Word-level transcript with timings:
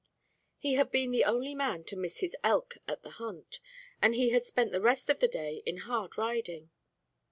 He 0.57 0.73
had 0.73 0.89
been 0.89 1.11
the 1.11 1.25
only 1.25 1.53
man 1.53 1.83
to 1.83 1.95
miss 1.95 2.21
his 2.21 2.35
elk 2.43 2.73
at 2.87 3.03
the 3.03 3.11
hunt, 3.11 3.59
and 4.01 4.15
he 4.15 4.29
had 4.29 4.47
spent 4.47 4.71
the 4.71 4.81
rest 4.81 5.11
of 5.11 5.19
the 5.19 5.27
day 5.27 5.61
in 5.63 5.77
hard 5.77 6.17
riding. 6.17 6.71